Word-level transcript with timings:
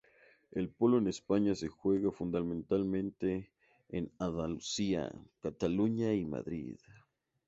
El 0.51 0.67
polo 0.69 0.97
en 0.97 1.07
España 1.07 1.53
se 1.53 1.67
juega 1.67 2.09
fundamentalmente 2.11 3.51
en 3.89 4.11
Andalucía, 4.17 5.11
Cataluña 5.43 6.11
y 6.15 6.25
Madrid. 6.25 6.75